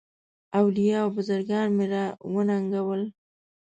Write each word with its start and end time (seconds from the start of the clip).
اولیاء 0.59 1.01
او 1.03 1.09
بزرګان 1.15 1.67
مي 1.77 1.85
را 1.91 2.05
وننګول. 2.33 3.01